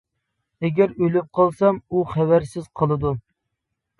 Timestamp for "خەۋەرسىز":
2.13-2.65